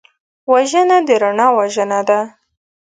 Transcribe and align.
وژنه 0.51 0.97
د 1.07 1.09
رڼا 1.21 1.47
وژنه 1.57 1.99
ده 2.09 2.19